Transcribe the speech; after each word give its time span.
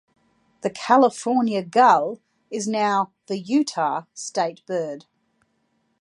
The 0.61 0.71
California 0.71 1.61
gull 1.63 2.17
is 2.49 2.67
now 2.67 3.11
the 3.27 3.37
Utah 3.37 4.05
State 4.15 4.65
bird. 4.65 5.05